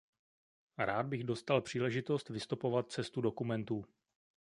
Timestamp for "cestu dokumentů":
2.91-3.85